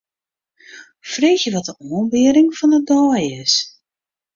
[1.11, 3.53] Freegje wat de oanbieding fan 'e dei is.